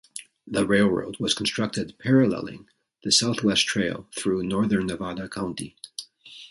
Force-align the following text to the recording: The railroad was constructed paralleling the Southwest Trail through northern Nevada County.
The 0.47 0.65
railroad 0.65 1.19
was 1.19 1.35
constructed 1.35 1.93
paralleling 1.99 2.67
the 3.03 3.11
Southwest 3.11 3.67
Trail 3.67 4.07
through 4.17 4.41
northern 4.41 4.87
Nevada 4.87 5.29
County. 5.29 5.75